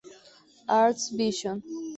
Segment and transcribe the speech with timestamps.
[0.79, 1.61] Arts Vision